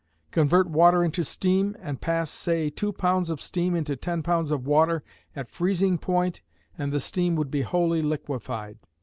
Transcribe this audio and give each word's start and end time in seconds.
Convert 0.31 0.67
water 0.67 1.03
into 1.03 1.23
steam, 1.23 1.77
and 1.79 2.01
pass, 2.01 2.31
say, 2.31 2.71
two 2.71 2.91
pounds 2.91 3.29
of 3.29 3.39
steam 3.39 3.75
into 3.75 3.95
ten 3.95 4.23
pounds 4.23 4.49
of 4.49 4.65
water 4.65 5.03
at 5.35 5.47
freezing 5.47 5.99
point 5.99 6.41
and 6.75 6.91
the 6.91 6.99
steam 6.99 7.35
would 7.35 7.51
be 7.51 7.61
wholly 7.61 8.01
liquified, 8.01 8.77
_i.e. 8.81 8.89